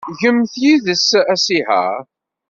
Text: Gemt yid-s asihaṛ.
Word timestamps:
Gemt 0.19 0.51
yid-s 0.63 1.09
asihaṛ. 1.33 1.95